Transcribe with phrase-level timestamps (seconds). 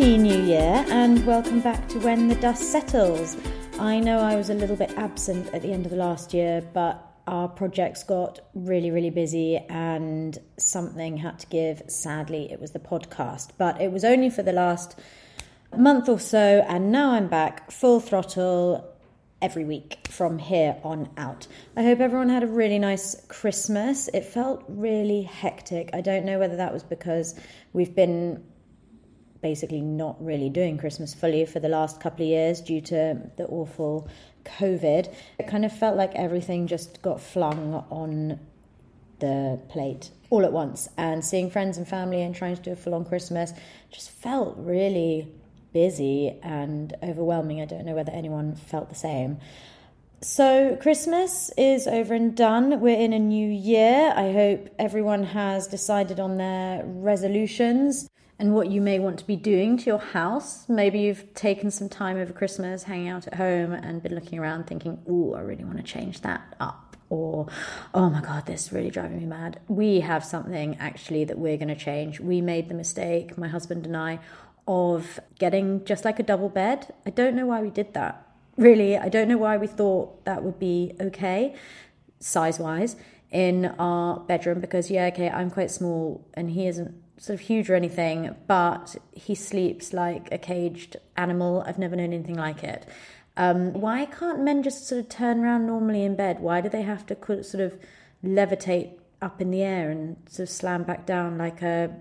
[0.00, 3.36] Happy New Year and welcome back to When the Dust Settles.
[3.78, 6.66] I know I was a little bit absent at the end of the last year,
[6.72, 11.82] but our projects got really, really busy and something had to give.
[11.88, 14.98] Sadly, it was the podcast, but it was only for the last
[15.76, 18.90] month or so, and now I'm back full throttle
[19.42, 21.46] every week from here on out.
[21.76, 24.08] I hope everyone had a really nice Christmas.
[24.14, 25.90] It felt really hectic.
[25.92, 27.34] I don't know whether that was because
[27.74, 28.42] we've been
[29.42, 33.46] basically not really doing Christmas fully for the last couple of years due to the
[33.46, 34.08] awful
[34.44, 35.12] COVID.
[35.38, 38.40] It kind of felt like everything just got flung on
[39.20, 40.88] the plate all at once.
[40.96, 43.52] And seeing friends and family and trying to do a full on Christmas
[43.90, 45.28] just felt really
[45.72, 47.60] busy and overwhelming.
[47.60, 49.38] I don't know whether anyone felt the same.
[50.22, 52.80] So, Christmas is over and done.
[52.80, 54.12] We're in a new year.
[54.14, 58.09] I hope everyone has decided on their resolutions
[58.40, 60.66] and what you may want to be doing to your house.
[60.66, 64.66] Maybe you've taken some time over Christmas hanging out at home and been looking around
[64.66, 66.96] thinking, oh, I really want to change that up.
[67.10, 67.48] Or,
[67.92, 69.60] oh my God, this is really driving me mad.
[69.68, 72.18] We have something actually that we're going to change.
[72.18, 74.20] We made the mistake, my husband and I,
[74.66, 76.94] of getting just like a double bed.
[77.04, 78.26] I don't know why we did that.
[78.56, 81.54] Really, I don't know why we thought that would be okay,
[82.20, 82.96] size wise,
[83.30, 87.68] in our bedroom because, yeah, okay, I'm quite small and he isn't sort of huge
[87.68, 91.62] or anything, but he sleeps like a caged animal.
[91.66, 92.86] I've never known anything like it.
[93.36, 96.40] Um, why can't men just sort of turn around normally in bed?
[96.40, 97.78] Why do they have to sort of
[98.24, 101.94] levitate up in the air and sort of slam back down like a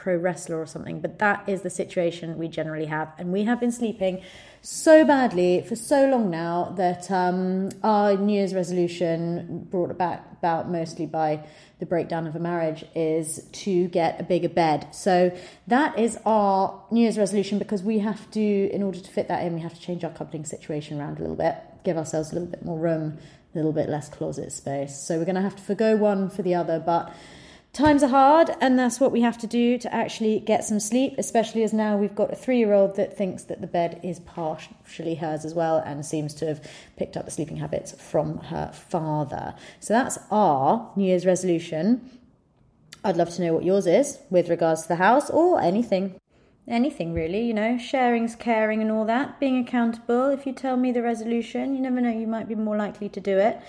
[0.00, 1.00] pro wrestler or something?
[1.00, 3.12] But that is the situation we generally have.
[3.18, 4.22] And we have been sleeping
[4.62, 10.70] so badly for so long now that um, our New Year's resolution, brought about, about
[10.70, 11.46] mostly by
[11.80, 14.88] the breakdown of a marriage, is to get a bigger bed.
[14.94, 19.28] So that is our New Year's resolution because we have to, in order to fit
[19.28, 22.30] that in, we have to change our coupling situation around a little bit, give ourselves
[22.32, 23.18] a little bit more room,
[23.54, 24.98] a little bit less closet space.
[24.98, 27.12] So we're going to have to forgo one for the other, but
[27.72, 31.14] Times are hard, and that's what we have to do to actually get some sleep,
[31.18, 34.18] especially as now we've got a three year old that thinks that the bed is
[34.18, 38.72] partially hers as well and seems to have picked up the sleeping habits from her
[38.72, 39.54] father.
[39.78, 42.10] So that's our New Year's resolution.
[43.04, 46.16] I'd love to know what yours is with regards to the house or anything.
[46.66, 50.28] Anything really, you know, sharing's caring and all that, being accountable.
[50.30, 53.20] If you tell me the resolution, you never know, you might be more likely to
[53.20, 53.60] do it.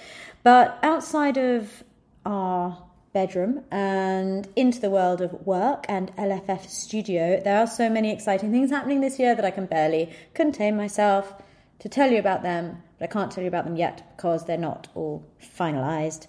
[0.42, 1.84] But outside of
[2.26, 2.84] our
[3.14, 7.42] bedroom and into the world of work and LFF studio.
[7.44, 11.34] There are so many exciting things happening this year that I can barely contain myself
[11.80, 14.58] to tell you about them, but I can't tell you about them yet because they're
[14.58, 16.28] not all finalized.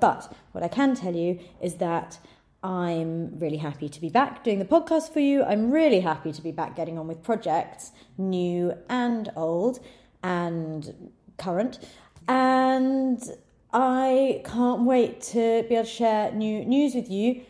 [0.00, 2.18] But what I can tell you is that
[2.62, 5.44] I'm really happy to be back doing the podcast for you.
[5.44, 9.78] I'm really happy to be back getting on with projects, new and old
[10.22, 11.78] and current.
[12.26, 13.22] And
[13.78, 17.42] I can't wait to be able to share new news with you.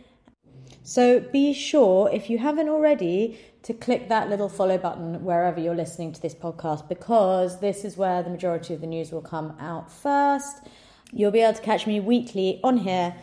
[0.82, 5.76] So be sure, if you haven't already, to click that little follow button wherever you're
[5.76, 9.56] listening to this podcast because this is where the majority of the news will come
[9.60, 10.66] out first.
[11.12, 13.14] You'll be able to catch me weekly on here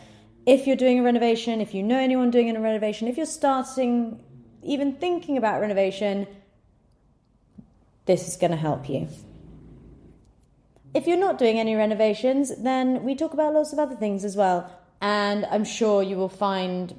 [0.46, 4.18] if you're doing a renovation, if you know anyone doing a renovation, if you're starting,
[4.62, 6.26] even thinking about renovation,
[8.06, 9.08] this is going to help you.
[10.94, 14.36] If you're not doing any renovations, then we talk about lots of other things as
[14.36, 14.70] well.
[15.00, 16.98] And I'm sure you will find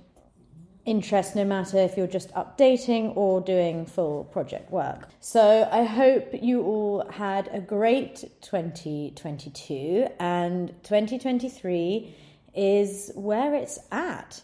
[0.83, 5.07] interest no matter if you're just updating or doing full project work.
[5.21, 12.15] So I hope you all had a great 2022 and 2023
[12.53, 14.41] is where it's at.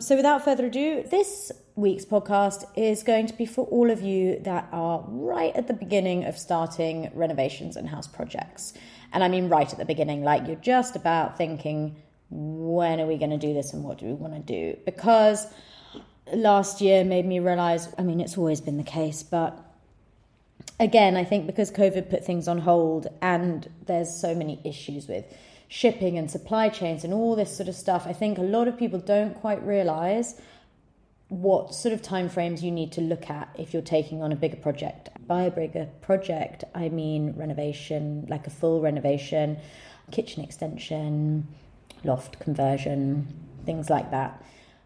[0.00, 4.40] So without further ado, this week's podcast is going to be for all of you
[4.40, 8.72] that are right at the beginning of starting renovations and house projects.
[9.12, 11.94] And I mean, right at the beginning, like you're just about thinking,
[12.30, 14.76] when are we going to do this and what do we want to do?
[14.84, 15.46] Because
[16.34, 19.56] last year made me realize, I mean, it's always been the case, but
[20.80, 25.24] again, I think because COVID put things on hold and there's so many issues with
[25.68, 28.76] shipping and supply chains and all this sort of stuff, I think a lot of
[28.76, 30.40] people don't quite realize
[31.28, 34.56] what sort of timeframes you need to look at if you're taking on a bigger
[34.56, 35.10] project.
[35.26, 39.58] By a bigger project, I mean renovation, like a full renovation,
[40.10, 41.46] kitchen extension,
[42.02, 43.26] loft conversion,
[43.66, 44.42] things like that.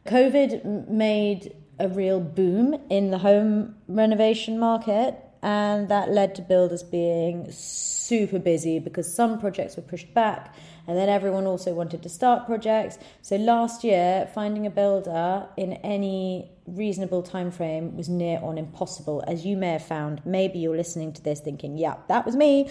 [0.06, 6.82] COVID made a real boom in the home renovation market, and that led to builders
[6.82, 10.54] being super busy because some projects were pushed back
[10.86, 12.98] And then everyone also wanted to start projects.
[13.22, 19.22] So last year, finding a builder in any reasonable time frame was near on impossible,
[19.26, 20.20] as you may have found.
[20.26, 22.70] Maybe you're listening to this thinking, yeah, that was me.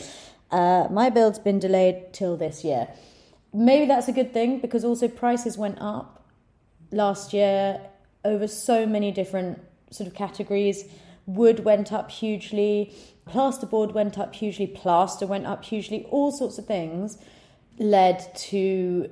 [0.52, 2.90] Uh, my build's been delayed till this year.
[3.54, 6.25] Maybe that's a good thing because also prices went up
[6.92, 7.80] last year
[8.25, 10.84] over so many different sort of categories.
[11.25, 12.94] Wood went up hugely,
[13.25, 17.18] plasterboard went up hugely, plaster went up hugely, all sorts of things
[17.79, 19.09] led to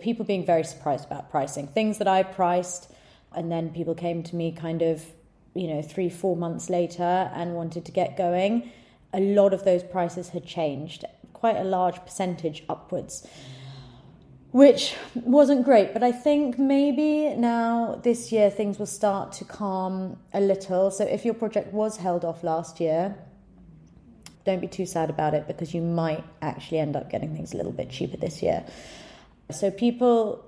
[0.00, 1.66] people being very surprised about pricing.
[1.66, 2.90] Things that I priced,
[3.34, 5.04] and then people came to me kind of,
[5.54, 8.70] you know, three, four months later and wanted to get going.
[9.12, 13.26] A lot of those prices had changed, quite a large percentage upwards
[14.52, 15.92] which wasn't great.
[15.92, 20.90] But I think maybe now this year things will start to calm a little.
[20.90, 23.16] So if your project was held off last year,
[24.44, 27.56] don't be too sad about it because you might actually end up getting things a
[27.56, 28.64] little bit cheaper this year.
[29.50, 30.44] So people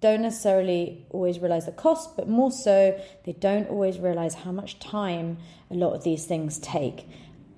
[0.00, 4.78] don't necessarily always realize the cost, but more so, they don't always realize how much
[4.78, 5.38] time
[5.70, 7.06] a lot of these things take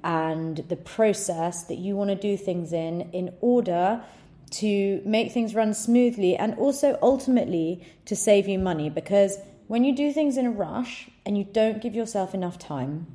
[0.03, 4.03] and the process that you want to do things in in order
[4.51, 9.39] to make things run smoothly and also ultimately to save you money because
[9.69, 13.07] when you do things in a rush and you don't give yourself enough time,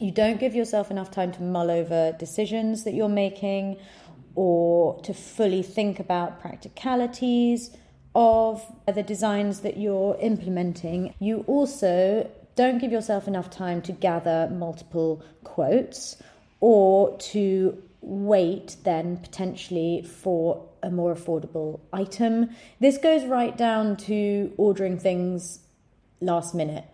[0.00, 3.76] you don't give yourself enough time to mull over decisions that you're making
[4.34, 7.76] or to fully think about practicalities
[8.14, 11.14] of the designs that you're implementing.
[11.18, 16.16] You also don't give yourself enough time to gather multiple quotes
[16.60, 22.50] or to wait then potentially for a more affordable item.
[22.80, 25.60] This goes right down to ordering things
[26.20, 26.84] last minute.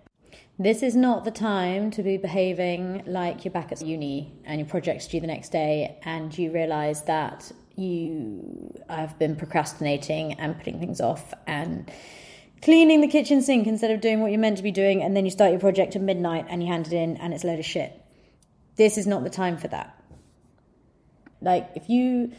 [0.59, 4.67] This is not the time to be behaving like you're back at uni and your
[4.67, 10.79] project's due the next day and you realize that you have been procrastinating and putting
[10.79, 11.91] things off and
[12.63, 15.27] cleaning the kitchen sink instead of doing what you're meant to be doing and then
[15.27, 17.59] you start your project at midnight and you hand it in and it's a load
[17.59, 17.93] of shit.
[18.77, 20.03] This is not the time for that.
[21.43, 22.33] Like if you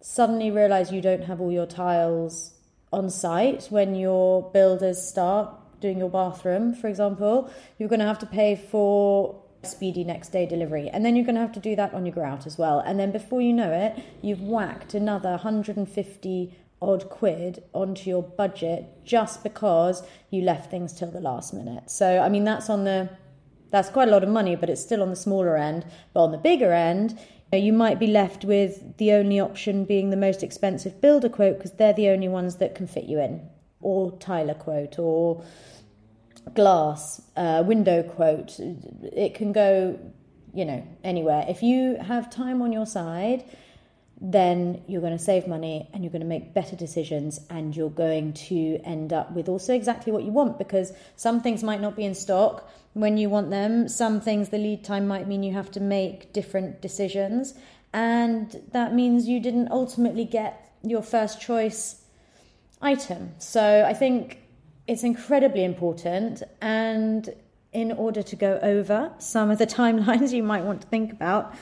[0.00, 2.54] suddenly realize you don't have all your tiles
[2.92, 5.50] on site when your builders start
[5.84, 10.46] doing your bathroom, for example, you're going to have to pay for speedy next day
[10.46, 10.88] delivery.
[10.88, 12.78] And then you're going to have to do that on your grout as well.
[12.80, 19.04] And then before you know it, you've whacked another 150 odd quid onto your budget
[19.04, 21.90] just because you left things till the last minute.
[21.90, 23.10] So, I mean, that's on the
[23.70, 25.84] that's quite a lot of money, but it's still on the smaller end.
[26.14, 27.18] But on the bigger end,
[27.52, 31.72] you might be left with the only option being the most expensive builder quote because
[31.72, 33.48] they're the only ones that can fit you in,
[33.84, 35.44] or tiler quote, or
[36.54, 38.58] glass uh, window quote.
[38.58, 39.98] It can go,
[40.52, 41.44] you know, anywhere.
[41.48, 43.44] If you have time on your side,
[44.20, 47.90] then you're going to save money and you're going to make better decisions and you're
[47.90, 51.96] going to end up with also exactly what you want because some things might not
[51.96, 53.88] be in stock when you want them.
[53.88, 57.54] Some things, the lead time might mean you have to make different decisions.
[57.92, 62.03] And that means you didn't ultimately get your first choice
[62.84, 63.34] item.
[63.38, 64.38] So I think
[64.86, 66.42] it's incredibly important.
[66.60, 67.34] And
[67.72, 71.54] in order to go over some of the timelines you might want to think about,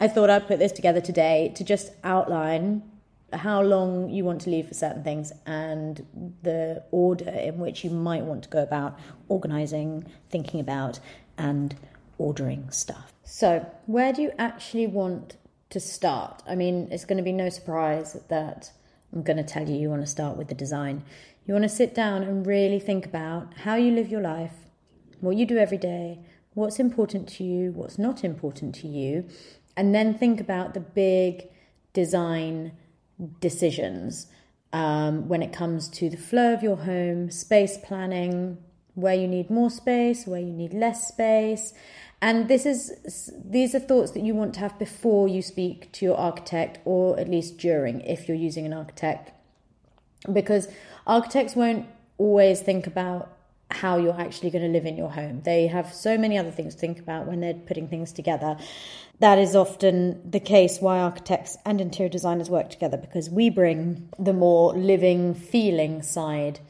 [0.00, 2.82] I thought I'd put this together today to just outline
[3.32, 6.06] how long you want to leave for certain things and
[6.42, 8.98] the order in which you might want to go about
[9.28, 11.00] organizing, thinking about,
[11.36, 11.74] and
[12.18, 13.12] ordering stuff.
[13.24, 15.36] So, where do you actually want
[15.70, 16.42] to start?
[16.46, 18.70] I mean, it's going to be no surprise that
[19.12, 21.04] I'm going to tell you you want to start with the design.
[21.44, 24.52] You want to sit down and really think about how you live your life,
[25.20, 26.20] what you do every day,
[26.54, 29.28] what's important to you, what's not important to you,
[29.76, 31.48] and then think about the big
[31.92, 32.72] design
[33.40, 34.26] decisions
[34.72, 38.58] um, when it comes to the flow of your home, space planning,
[38.96, 41.72] where you need more space, where you need less space.
[42.20, 46.04] And this is these are thoughts that you want to have before you speak to
[46.04, 49.32] your architect, or at least during, if you're using an architect,
[50.32, 50.68] because
[51.06, 51.86] architects won't
[52.18, 53.36] always think about
[53.70, 55.42] how you're actually going to live in your home.
[55.44, 58.56] They have so many other things to think about when they're putting things together.
[59.18, 64.08] That is often the case why architects and interior designers work together because we bring
[64.18, 66.60] the more living, feeling side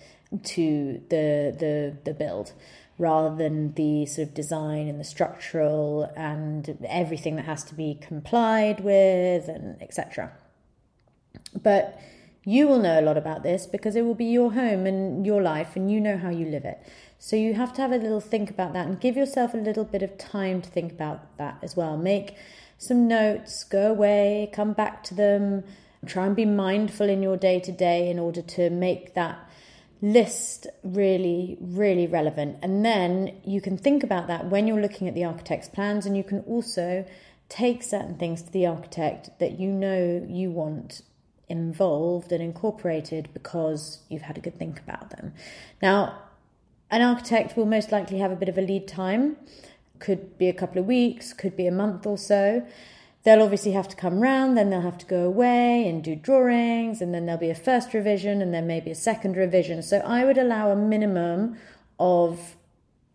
[0.44, 2.52] to the the the build
[2.98, 7.98] rather than the sort of design and the structural and everything that has to be
[8.00, 10.32] complied with and etc.
[11.62, 12.00] But
[12.44, 15.42] you will know a lot about this because it will be your home and your
[15.42, 16.78] life, and you know how you live it.
[17.18, 19.84] So you have to have a little think about that and give yourself a little
[19.84, 21.96] bit of time to think about that as well.
[21.96, 22.36] Make
[22.78, 25.64] some notes, go away, come back to them,
[26.06, 29.45] Try and be mindful in your day to day in order to make that
[30.02, 32.58] list really, really relevant.
[32.62, 36.16] And then you can think about that when you're looking at the architect's plans, and
[36.16, 37.04] you can also
[37.48, 41.02] take certain things to the architect that you know you want
[41.48, 45.32] involved and incorporated because you've had a good think about them.
[45.80, 46.18] Now,
[46.90, 49.36] an architect will most likely have a bit of a lead time,
[49.98, 52.66] could be a couple of weeks, could be a month or so.
[53.26, 57.02] They'll obviously have to come round, then they'll have to go away and do drawings,
[57.02, 59.82] and then there'll be a first revision and then maybe a second revision.
[59.82, 61.56] So I would allow a minimum
[61.98, 62.54] of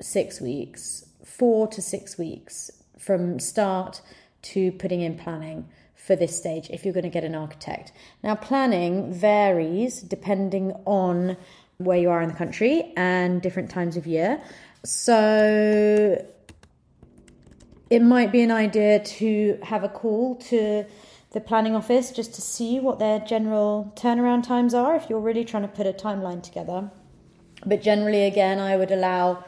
[0.01, 4.01] six weeks, four to six weeks from start
[4.41, 7.93] to putting in planning for this stage if you're going to get an architect.
[8.21, 11.37] Now, planning varies depending on
[11.77, 14.41] where you are in the country and different times of year.
[14.83, 16.21] So,
[17.91, 20.85] it might be an idea to have a call to
[21.31, 25.43] the planning office just to see what their general turnaround times are if you're really
[25.43, 26.89] trying to put a timeline together.
[27.65, 29.43] But generally, again, I would allow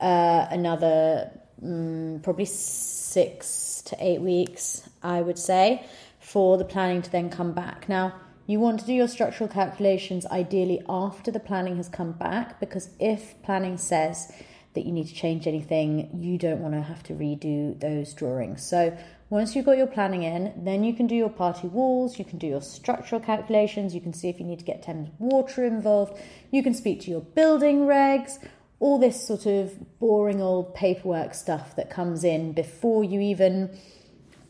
[0.00, 1.30] uh, another
[1.62, 5.84] um, probably six to eight weeks, I would say,
[6.18, 7.90] for the planning to then come back.
[7.90, 8.14] Now,
[8.46, 12.88] you want to do your structural calculations ideally after the planning has come back because
[12.98, 14.32] if planning says
[14.74, 18.66] that you need to change anything, you don't want to have to redo those drawings.
[18.66, 18.96] So
[19.28, 22.38] once you've got your planning in, then you can do your party walls, you can
[22.38, 26.18] do your structural calculations, you can see if you need to get Thames water involved,
[26.50, 28.38] you can speak to your building regs,
[28.80, 33.78] all this sort of boring old paperwork stuff that comes in before you even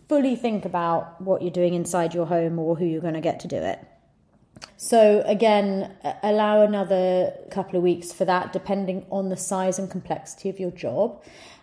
[0.08, 3.40] fully think about what you're doing inside your home or who you're going to get
[3.40, 3.78] to do it.
[4.76, 10.48] So, again, allow another couple of weeks for that, depending on the size and complexity
[10.48, 11.22] of your job.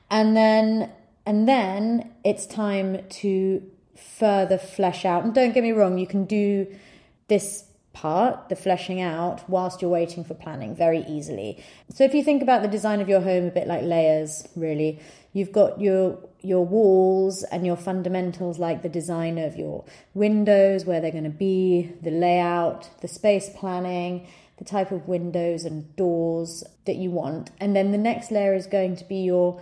[0.10, 0.92] And then,
[1.26, 3.62] and then it's time to
[3.96, 5.24] further flesh out.
[5.24, 6.68] And don't get me wrong, you can do
[7.28, 7.66] this
[8.00, 11.62] part, the fleshing out, whilst you're waiting for planning very easily.
[11.94, 15.02] So if you think about the design of your home a bit like layers, really,
[15.34, 21.02] you've got your your walls and your fundamentals like the design of your windows, where
[21.02, 24.26] they're going to be, the layout, the space planning,
[24.58, 27.52] the type of windows and doors that you want.
[27.60, 29.62] And then the next layer is going to be your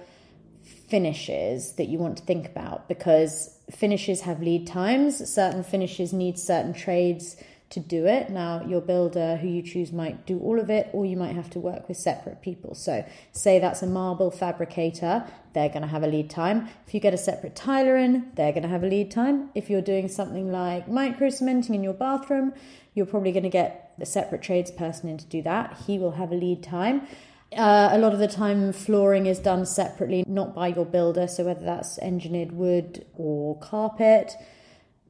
[0.87, 5.27] finishes that you want to think about because finishes have lead times.
[5.27, 7.35] Certain finishes need certain trades
[7.69, 8.29] to do it.
[8.29, 11.49] Now, your builder who you choose might do all of it, or you might have
[11.51, 12.75] to work with separate people.
[12.75, 16.69] So, say that's a marble fabricator, they're going to have a lead time.
[16.87, 19.49] If you get a separate tiler in, they're going to have a lead time.
[19.53, 22.53] If you're doing something like micro cementing in your bathroom,
[22.93, 25.77] you're probably going to get a separate tradesperson in to do that.
[25.85, 27.07] He will have a lead time.
[27.55, 31.27] Uh, a lot of the time, flooring is done separately, not by your builder.
[31.27, 34.33] So, whether that's engineered wood or carpet,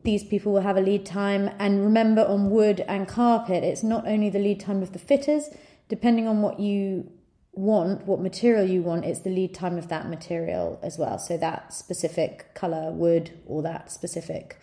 [0.07, 1.51] these people will have a lead time.
[1.59, 5.49] And remember, on wood and carpet, it's not only the lead time of the fitters,
[5.89, 7.11] depending on what you
[7.51, 11.19] want, what material you want, it's the lead time of that material as well.
[11.19, 14.57] So, that specific color wood or that specific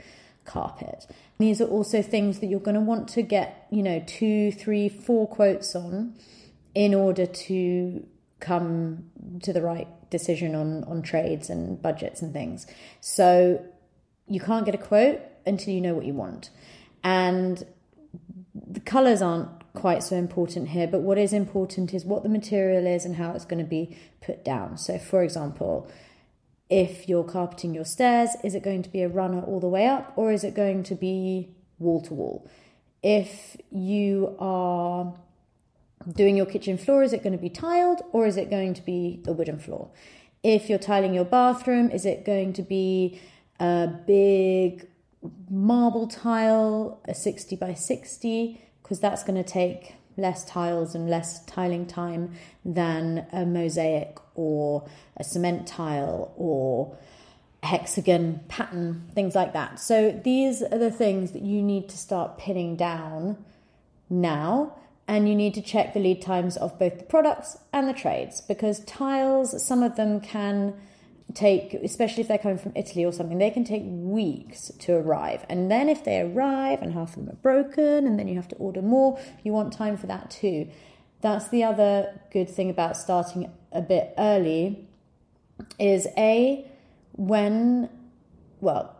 [0.46, 1.06] carpet.
[1.38, 4.88] These are also things that you're going to want to get, you know, two, three,
[4.88, 6.14] four quotes on
[6.74, 8.06] in order to
[8.40, 9.10] come
[9.42, 12.66] to the right decision on on trades and budgets and things.
[13.02, 13.62] So
[14.28, 16.50] you can't get a quote until you know what you want.
[17.02, 17.64] And
[18.54, 22.86] the colours aren't quite so important here, but what is important is what the material
[22.86, 24.78] is and how it's going to be put down.
[24.78, 25.90] So, for example,
[26.70, 29.86] if you're carpeting your stairs, is it going to be a runner all the way
[29.86, 32.48] up or is it going to be wall to wall?
[33.02, 35.14] If you are
[36.10, 38.82] doing your kitchen floor, is it going to be tiled or is it going to
[38.82, 39.90] be a wooden floor?
[40.42, 43.20] If you're tiling your bathroom, is it going to be
[43.60, 44.88] a big
[45.50, 51.44] marble tile, a 60 by 60, because that's going to take less tiles and less
[51.46, 52.32] tiling time
[52.64, 56.96] than a mosaic or a cement tile or
[57.62, 59.80] hexagon pattern, things like that.
[59.80, 63.44] So these are the things that you need to start pinning down
[64.08, 64.76] now.
[65.06, 68.40] And you need to check the lead times of both the products and the trades
[68.40, 70.74] because tiles, some of them can
[71.32, 75.44] take, especially if they're coming from Italy or something, they can take weeks to arrive.
[75.48, 78.48] And then if they arrive and half of them are broken, and then you have
[78.48, 80.68] to order more, you want time for that too.
[81.22, 84.86] That's the other good thing about starting a bit early
[85.78, 86.70] is A,
[87.12, 87.88] when,
[88.60, 88.94] well,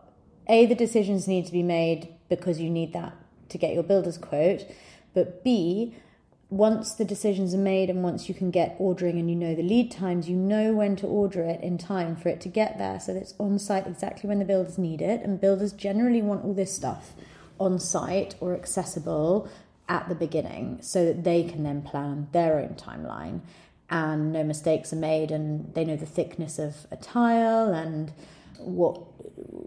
[0.47, 3.13] A, the decisions need to be made because you need that
[3.49, 4.65] to get your builder's quote,
[5.13, 5.95] but B,
[6.49, 9.63] once the decisions are made and once you can get ordering and you know the
[9.63, 12.99] lead times, you know when to order it in time for it to get there
[12.99, 15.21] so that it's on site exactly when the builders need it.
[15.21, 17.13] And builders generally want all this stuff
[17.59, 19.49] on site or accessible
[19.87, 23.41] at the beginning so that they can then plan their own timeline
[23.89, 28.11] and no mistakes are made and they know the thickness of a tile and
[28.57, 28.99] what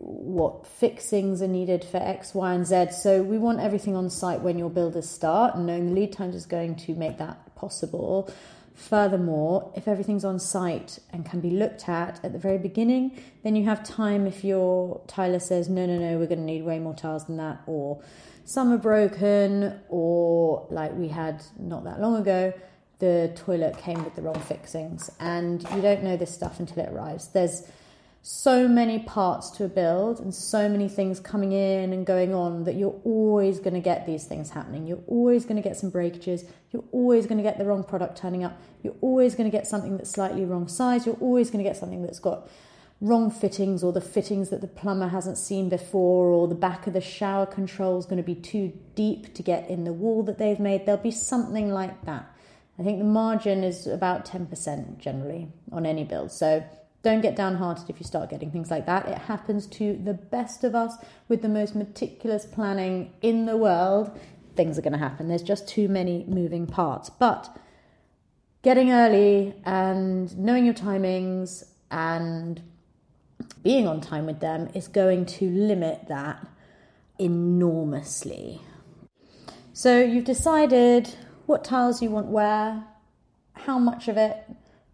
[0.09, 2.87] what fixings are needed for X, Y, and Z.
[2.93, 6.35] So we want everything on site when your builders start, and knowing the lead times
[6.35, 8.33] is going to make that possible.
[8.75, 13.57] Furthermore, if everything's on site and can be looked at at the very beginning, then
[13.57, 16.79] you have time if your tiler says, no, no, no, we're going to need way
[16.79, 18.01] more tiles than that, or
[18.45, 22.55] some are broken, or like we had not that long ago,
[23.01, 26.89] the toilet came with the wrong fixings, and you don't know this stuff until it
[26.89, 27.29] arrives.
[27.29, 27.69] There's
[28.23, 32.65] so many parts to a build and so many things coming in and going on
[32.65, 34.87] that you're always going to get these things happening.
[34.87, 36.45] You're always going to get some breakages.
[36.71, 38.61] You're always going to get the wrong product turning up.
[38.83, 41.07] You're always going to get something that's slightly wrong size.
[41.07, 42.49] You're always going to get something that's got
[43.01, 46.93] wrong fittings or the fittings that the plumber hasn't seen before or the back of
[46.93, 50.39] the shower control is going to be too deep to get in the wall that
[50.39, 50.85] they've made.
[50.85, 52.35] There'll be something like that.
[52.79, 56.31] I think the margin is about 10% generally on any build.
[56.33, 56.65] So
[57.03, 59.07] don't get downhearted if you start getting things like that.
[59.07, 60.97] It happens to the best of us
[61.29, 64.19] with the most meticulous planning in the world.
[64.57, 65.29] Things are going to happen.
[65.29, 67.09] There's just too many moving parts.
[67.09, 67.57] But
[68.63, 72.61] getting early and knowing your timings and
[73.63, 76.45] being on time with them is going to limit that
[77.19, 78.61] enormously.
[79.73, 81.15] So you've decided
[81.47, 82.85] what tiles you want where,
[83.53, 84.45] how much of it,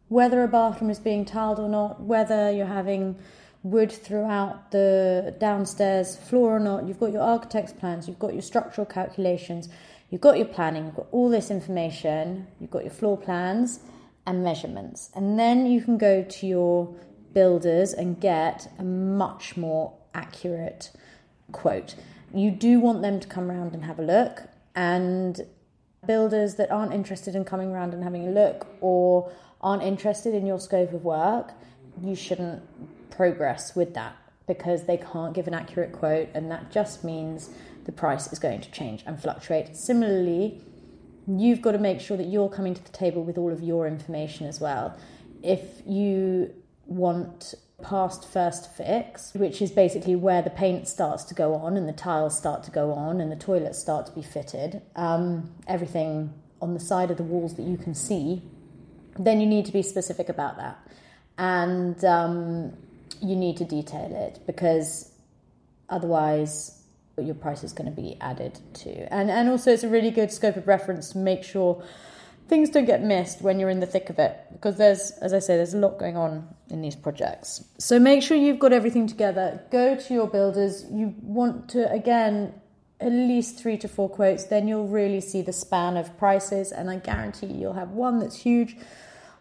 [0.08, 3.16] whether a bathroom is being tiled or not, whether you're having
[3.62, 6.86] wood throughout the downstairs floor or not.
[6.86, 9.68] You've got your architect's plans, you've got your structural calculations,
[10.10, 13.80] you've got your planning, you've got all this information, you've got your floor plans
[14.26, 15.10] and measurements.
[15.14, 16.94] And then you can go to your
[17.32, 20.90] builders and get a much more accurate
[21.52, 21.94] quote.
[22.32, 24.42] You do want them to come around and have a look,
[24.74, 25.40] and
[26.06, 29.32] builders that aren't interested in coming around and having a look or
[29.64, 31.52] aren't interested in your scope of work,
[32.00, 32.62] you shouldn't
[33.10, 34.14] progress with that
[34.46, 37.48] because they can't give an accurate quote, and that just means
[37.86, 39.74] the price is going to change and fluctuate.
[39.74, 40.60] Similarly,
[41.26, 43.86] you've got to make sure that you're coming to the table with all of your
[43.86, 44.98] information as well.
[45.42, 46.52] If you
[46.86, 51.88] want past first fix, which is basically where the paint starts to go on and
[51.88, 56.34] the tiles start to go on and the toilets start to be fitted, um, everything
[56.60, 58.42] on the side of the walls that you can see
[59.18, 60.78] then you need to be specific about that.
[61.38, 62.72] And um,
[63.20, 65.10] you need to detail it because
[65.88, 66.82] otherwise
[67.18, 69.12] your price is going to be added to.
[69.12, 71.82] And, and also, it's a really good scope of reference to make sure
[72.48, 75.38] things don't get missed when you're in the thick of it because there's, as I
[75.38, 77.64] say, there's a lot going on in these projects.
[77.78, 79.62] So make sure you've got everything together.
[79.70, 80.84] Go to your builders.
[80.90, 82.54] You want to, again,
[83.04, 86.72] at least three to four quotes, then you'll really see the span of prices.
[86.72, 88.76] And I guarantee you'll have one that's huge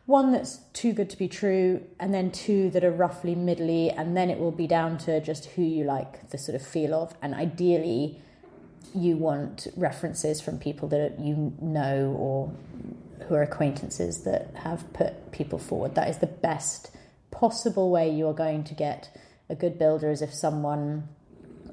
[0.06, 4.17] one that's too good to be true, and then two that are roughly middly, and
[4.17, 7.15] then it will be down to just who you like the sort of feel of.
[7.21, 8.19] And ideally,
[8.93, 12.52] you want references from people that you know or
[13.28, 15.95] who are acquaintances that have put people forward.
[15.95, 16.91] That is the best
[17.32, 19.15] possible way you are going to get
[19.47, 21.08] a good builder, is if someone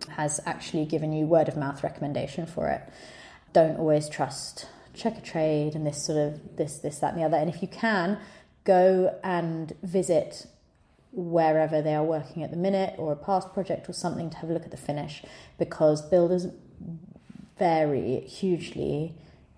[0.09, 2.83] has actually given you word of mouth recommendation for it.
[3.53, 7.37] Don't always trust Checkatrade and this sort of this, this, that, and the other.
[7.37, 8.19] And if you can,
[8.65, 10.47] go and visit
[11.13, 14.51] wherever they are working at the minute or a past project or something to have
[14.51, 15.23] a look at the finish
[15.59, 16.47] because builders
[17.59, 19.15] vary hugely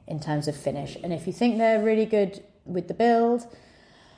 [0.06, 0.96] in terms of finish.
[1.02, 3.46] And if you think they're really good with the build,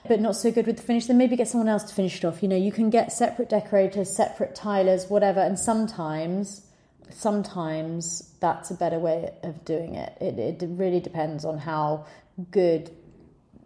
[0.07, 2.25] but not so good with the finish, then maybe get someone else to finish it
[2.25, 2.43] off.
[2.43, 6.63] You know, you can get separate decorators, separate tilers, whatever, and sometimes
[7.11, 10.17] sometimes that's a better way of doing it.
[10.21, 12.07] It, it really depends on how
[12.51, 12.91] good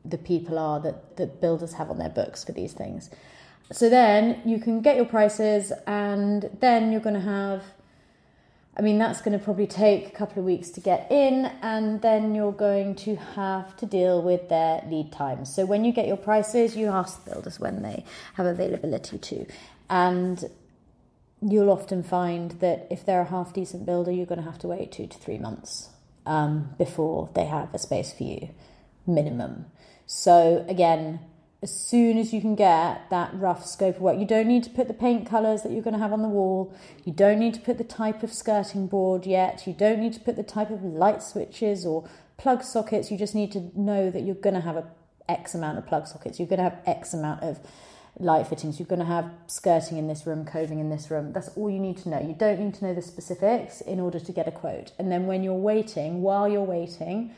[0.04, 3.10] the people are that, that builders have on their books for these things.
[3.70, 7.62] So then you can get your prices, and then you're going to have.
[8.78, 12.00] I mean, that's going to probably take a couple of weeks to get in, and
[12.00, 15.52] then you're going to have to deal with their lead times.
[15.52, 19.46] So, when you get your prices, you ask the builders when they have availability to.
[19.90, 20.44] And
[21.42, 24.68] you'll often find that if they're a half decent builder, you're going to have to
[24.68, 25.88] wait two to three months
[26.24, 28.50] um, before they have a space for you,
[29.08, 29.66] minimum.
[30.06, 31.18] So, again,
[31.60, 34.70] as soon as you can get that rough scope of work, you don't need to
[34.70, 36.72] put the paint colours that you're going to have on the wall.
[37.04, 39.66] You don't need to put the type of skirting board yet.
[39.66, 43.10] You don't need to put the type of light switches or plug sockets.
[43.10, 44.86] You just need to know that you're going to have a
[45.28, 46.38] X amount of plug sockets.
[46.38, 47.58] You're going to have X amount of
[48.20, 48.78] light fittings.
[48.78, 51.32] You're going to have skirting in this room, coving in this room.
[51.32, 52.20] That's all you need to know.
[52.20, 54.92] You don't need to know the specifics in order to get a quote.
[54.96, 57.34] And then when you're waiting, while you're waiting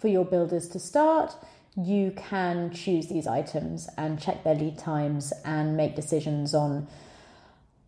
[0.00, 1.34] for your builders to start,
[1.76, 6.88] you can choose these items and check their lead times and make decisions on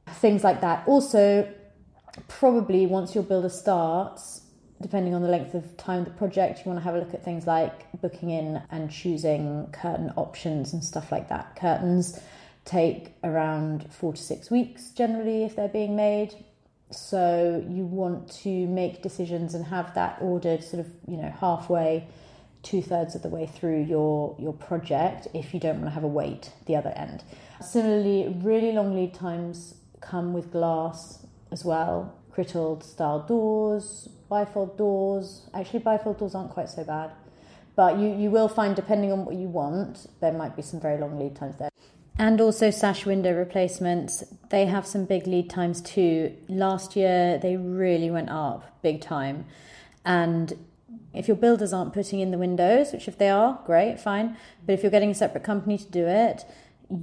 [0.07, 0.87] things like that.
[0.87, 1.53] Also,
[2.29, 4.43] probably once your builder starts,
[4.81, 7.25] depending on the length of time the project, you want to have a look at
[7.25, 11.57] things like booking in and choosing curtain options and stuff like that.
[11.57, 12.21] Curtains
[12.65, 16.35] take around four to six weeks generally if they're being made.
[16.91, 22.07] So you want to make decisions and have that ordered sort of, you know, halfway,
[22.63, 26.05] two thirds of the way through your, your project if you don't want to have
[26.05, 27.25] a wait the other end.
[27.61, 32.15] Similarly, really long lead times come with glass as well.
[32.31, 35.49] Crittalled style doors, bifold doors.
[35.53, 37.11] Actually, bifold doors aren't quite so bad.
[37.75, 40.99] But you, you will find, depending on what you want, there might be some very
[40.99, 41.71] long lead times there.
[42.19, 44.23] And also sash window replacements.
[44.51, 46.37] They have some big lead times too.
[46.49, 49.47] Last year, they really went up big time.
[50.05, 50.53] And
[51.15, 54.37] if your builders aren't putting in the windows, which if they are, great, fine.
[54.65, 56.45] But if you're getting a separate company to do it,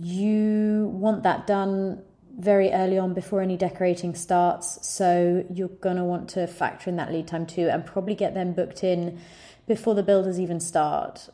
[0.02, 2.02] you want that done
[2.38, 4.88] very early on before any decorating starts.
[4.88, 8.34] So you're going to want to factor in that lead time too and probably get
[8.34, 9.20] them booked in
[9.68, 11.30] before the builders even start.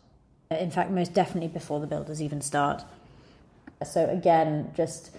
[0.52, 2.84] In fact, most definitely before the builders even start.
[3.84, 5.12] So again, just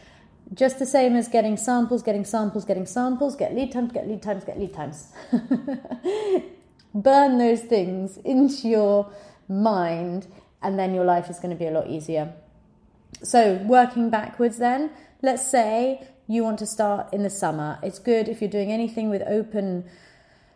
[0.55, 4.23] just the same as getting samples, getting samples, getting samples, get lead times, get lead
[4.23, 5.13] times, get lead times.
[6.97, 9.13] Burn those things into your
[9.49, 10.27] mind
[10.63, 12.33] and then your life is going to be a lot easier.
[13.23, 14.91] So, working backwards then,
[15.23, 17.79] let's say you want to start in the summer.
[17.83, 19.85] It's good if you're doing anything with open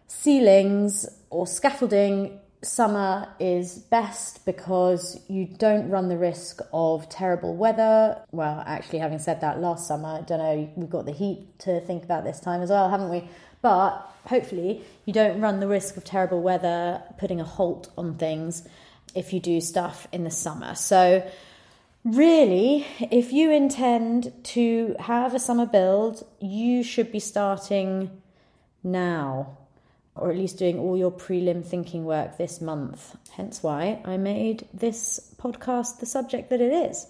[0.07, 2.41] ceilings or scaffolding.
[2.63, 8.21] Summer is best because you don't run the risk of terrible weather.
[8.33, 11.81] Well, actually, having said that, last summer, I don't know, we've got the heat to
[11.81, 13.29] think about this time as well, haven't we?
[13.63, 18.67] But hopefully, you don't run the risk of terrible weather putting a halt on things
[19.15, 20.75] if you do stuff in the summer.
[20.75, 21.29] So,
[22.05, 28.23] Really, if you intend to have a summer build, you should be starting
[28.83, 29.59] now,
[30.15, 33.15] or at least doing all your prelim thinking work this month.
[33.33, 37.07] Hence why I made this podcast the subject that it is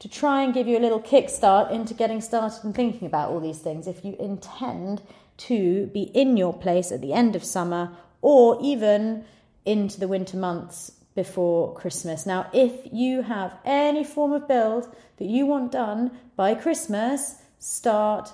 [0.00, 3.40] to try and give you a little kickstart into getting started and thinking about all
[3.40, 3.86] these things.
[3.86, 5.00] If you intend
[5.36, 9.24] to be in your place at the end of summer or even
[9.64, 12.26] into the winter months before Christmas.
[12.26, 18.32] Now, if you have any form of build that you want done by Christmas, start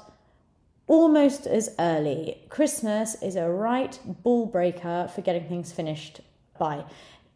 [0.87, 2.43] almost as early.
[2.49, 6.21] Christmas is a right ball breaker for getting things finished
[6.59, 6.85] by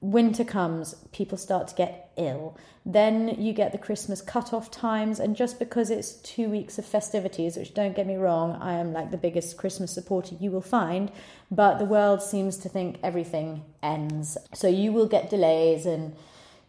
[0.05, 2.57] winter comes, people start to get ill.
[2.85, 7.57] Then you get the Christmas cut-off times, and just because it's two weeks of festivities,
[7.57, 11.11] which don't get me wrong, I am like the biggest Christmas supporter you will find,
[11.51, 14.37] but the world seems to think everything ends.
[14.53, 16.15] So you will get delays and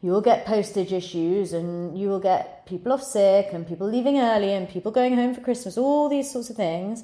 [0.01, 4.19] you will get postage issues and you will get people off sick and people leaving
[4.19, 7.03] early and people going home for Christmas, all these sorts of things.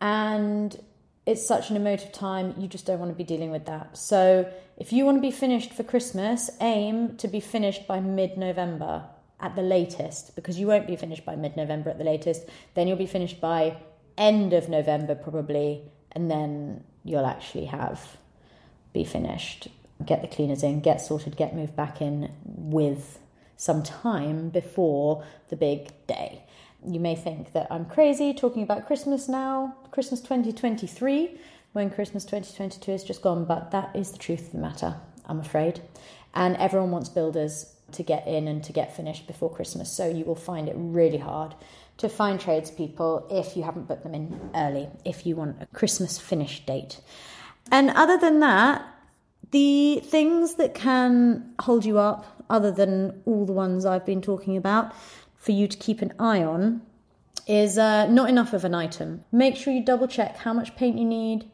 [0.00, 0.78] And
[1.26, 3.96] it's such an emotive time, you just don't want to be dealing with that.
[3.96, 8.36] So, if you want to be finished for Christmas, aim to be finished by mid
[8.36, 9.04] November
[9.40, 12.48] at the latest, because you won't be finished by mid November at the latest.
[12.74, 13.76] Then you'll be finished by
[14.16, 15.82] end of November, probably,
[16.12, 18.16] and then you'll actually have
[18.92, 19.68] be finished.
[20.04, 23.20] Get the cleaners in, get sorted, get moved back in with
[23.56, 26.42] some time before the big day
[26.86, 31.38] you may think that I'm crazy talking about Christmas now, Christmas 2023,
[31.74, 34.94] when Christmas 2022 is just gone, but that is the truth of the matter,
[35.26, 35.82] I'm afraid.
[36.32, 40.24] And everyone wants builders to get in and to get finished before Christmas, so you
[40.24, 41.54] will find it really hard
[41.96, 46.16] to find tradespeople if you haven't booked them in early, if you want a Christmas
[46.16, 47.00] finish date.
[47.72, 48.84] And other than that,
[49.50, 54.56] the things that can hold you up, other than all the ones I've been talking
[54.56, 54.94] about,
[55.36, 56.82] for you to keep an eye on
[57.48, 59.24] is uh, not enough of an item.
[59.32, 61.50] Make sure you double check how much paint you need,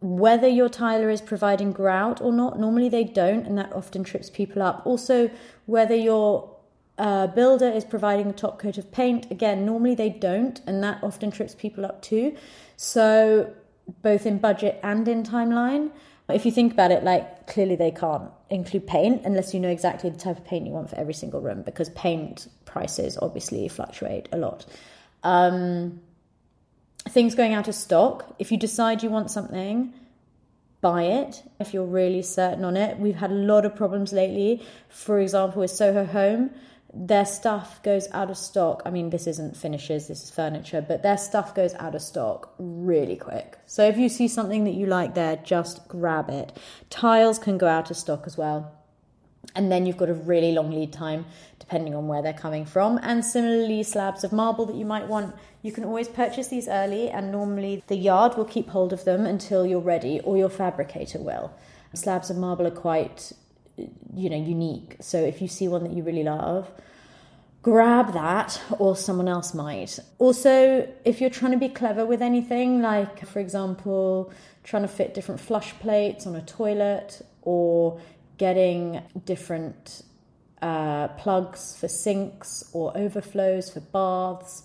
[0.00, 2.58] whether your tiler is providing grout or not.
[2.58, 4.82] Normally they don't, and that often trips people up.
[4.86, 5.30] Also,
[5.66, 6.56] whether your
[6.98, 9.30] uh, builder is providing a top coat of paint.
[9.30, 12.36] Again, normally they don't, and that often trips people up too.
[12.76, 13.52] So,
[14.02, 15.90] both in budget and in timeline.
[16.28, 20.10] If you think about it, like clearly they can't include paint unless you know exactly
[20.10, 24.28] the type of paint you want for every single room because paint prices obviously fluctuate
[24.32, 24.64] a lot.
[25.22, 26.00] Um,
[27.08, 28.34] things going out of stock.
[28.38, 29.92] If you decide you want something,
[30.80, 32.98] buy it if you're really certain on it.
[32.98, 34.62] We've had a lot of problems lately.
[34.88, 36.50] For example, with Soho Home,
[36.92, 38.82] their stuff goes out of stock.
[38.84, 42.54] I mean, this isn't finishes, this is furniture, but their stuff goes out of stock
[42.58, 43.58] really quick.
[43.66, 46.56] So if you see something that you like there, just grab it.
[46.88, 48.72] Tiles can go out of stock as well.
[49.54, 51.26] And then you've got a really long lead time
[51.58, 52.98] depending on where they're coming from.
[53.02, 57.08] And similarly, slabs of marble that you might want, you can always purchase these early,
[57.10, 61.18] and normally the yard will keep hold of them until you're ready, or your fabricator
[61.18, 61.52] will.
[61.94, 63.32] Slabs of marble are quite
[64.14, 66.70] you know unique so if you see one that you really love
[67.62, 72.80] grab that or someone else might also if you're trying to be clever with anything
[72.80, 74.32] like for example
[74.64, 78.00] trying to fit different flush plates on a toilet or
[78.40, 80.02] getting different
[80.62, 84.62] uh, plugs for sinks or overflows for baths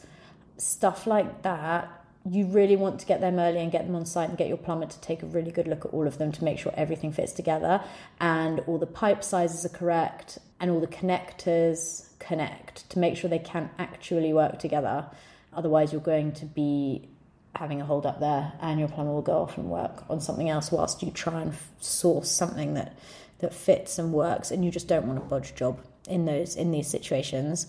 [0.58, 4.30] stuff like that you really want to get them early and get them on site
[4.30, 6.44] and get your plumber to take a really good look at all of them to
[6.44, 7.84] make sure everything fits together
[8.22, 13.30] and all the pipe sizes are correct and all the connectors connect to make sure
[13.30, 15.06] they can actually work together.
[15.54, 17.08] Otherwise, you're going to be
[17.56, 20.50] having a hold up there and your plumber will go off and work on something
[20.50, 22.98] else whilst you try and source something that
[23.40, 26.72] that fits and works and you just don't want a bodge job in those in
[26.72, 27.68] these situations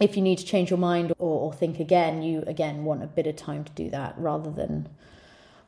[0.00, 3.06] if you need to change your mind or, or think again, you again want a
[3.06, 4.88] bit of time to do that rather than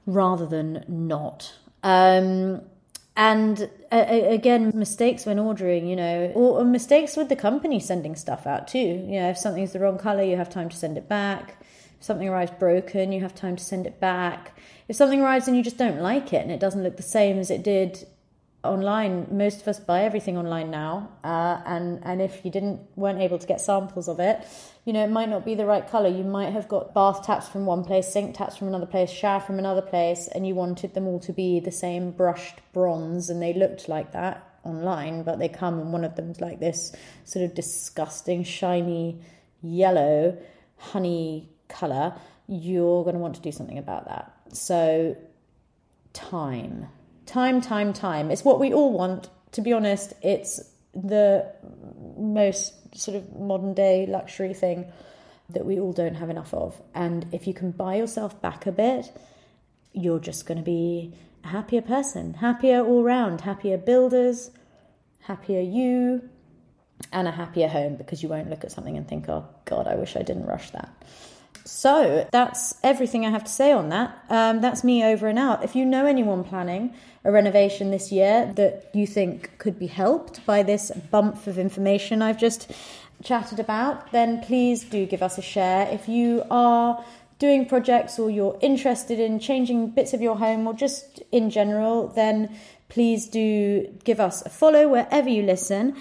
[0.06, 1.54] rather than not.
[1.82, 2.62] Um,
[3.16, 8.16] and uh, again, mistakes when ordering, you know, or, or, mistakes with the company sending
[8.16, 8.78] stuff out too.
[8.78, 11.62] You know, if something's the wrong color, you have time to send it back.
[11.98, 14.58] If something arrives broken, you have time to send it back.
[14.88, 17.38] If something arrives and you just don't like it and it doesn't look the same
[17.38, 18.04] as it did
[18.64, 19.26] online.
[19.30, 23.38] Most of us buy everything online now, uh, and and if you didn't weren't able
[23.38, 24.46] to get samples of it,
[24.84, 26.08] you know it might not be the right color.
[26.08, 29.40] You might have got bath taps from one place, sink taps from another place, shower
[29.40, 33.40] from another place, and you wanted them all to be the same brushed bronze, and
[33.40, 36.92] they looked like that online, but they come and one of them's like this
[37.24, 39.20] sort of disgusting shiny
[39.62, 40.36] yellow
[40.78, 42.14] honey color.
[42.46, 44.32] You're going to want to do something about that.
[44.52, 45.16] So
[46.12, 46.88] time
[47.26, 48.30] time, time, time.
[48.30, 49.28] It's what we all want.
[49.52, 50.60] To be honest, it's
[50.94, 51.52] the
[52.16, 54.86] most sort of modern day luxury thing
[55.50, 56.80] that we all don't have enough of.
[56.94, 59.12] And if you can buy yourself back a bit,
[59.92, 64.50] you're just going to be a happier person, happier all round, happier builders,
[65.20, 66.28] happier you,
[67.12, 69.96] and a happier home because you won't look at something and think, oh God, I
[69.96, 70.90] wish I didn't rush that.
[71.64, 74.22] So that's everything I have to say on that.
[74.28, 75.64] Um, that's me over and out.
[75.64, 80.44] If you know anyone planning a renovation this year that you think could be helped
[80.44, 82.70] by this bump of information I've just
[83.22, 85.88] chatted about, then please do give us a share.
[85.88, 87.02] If you are
[87.38, 92.08] doing projects or you're interested in changing bits of your home or just in general,
[92.08, 92.54] then
[92.90, 95.96] please do give us a follow wherever you listen.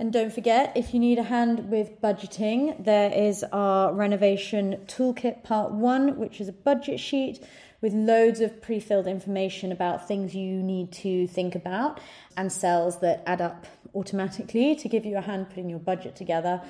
[0.00, 5.42] And don't forget, if you need a hand with budgeting, there is our renovation toolkit
[5.42, 7.44] part one, which is a budget sheet
[7.82, 12.00] with loads of pre filled information about things you need to think about
[12.34, 16.62] and cells that add up automatically to give you a hand putting your budget together.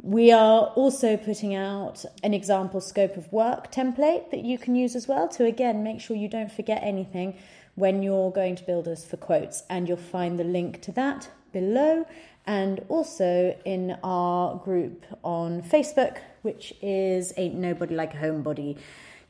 [0.00, 4.96] We are also putting out an example scope of work template that you can use
[4.96, 7.36] as well to again make sure you don't forget anything
[7.74, 12.06] when you're going to builders for quotes, and you'll find the link to that below
[12.46, 18.78] and also in our group on Facebook, which is Ain't Nobody Like a Homebody.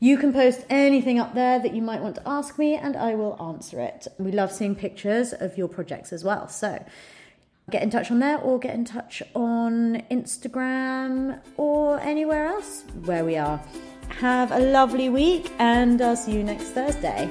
[0.01, 3.15] You can post anything up there that you might want to ask me, and I
[3.15, 4.09] will answer it.
[4.19, 6.49] We love seeing pictures of your projects as well.
[6.49, 6.85] So
[7.71, 13.25] get in touch on there or get in touch on Instagram or anywhere else where
[13.25, 13.63] we are.
[14.09, 17.31] Have a lovely week, and I'll see you next Thursday.